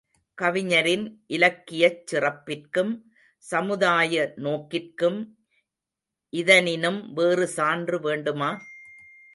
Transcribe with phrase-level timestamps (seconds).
[0.37, 1.03] கவிஞரின்
[1.27, 2.93] இலக்கியச் சிறப்பிற்கும்
[3.45, 5.19] சமுதாய நோக்கிற்கும்
[6.33, 8.51] இதனினும் வேறு சான்று வேண்டுமா?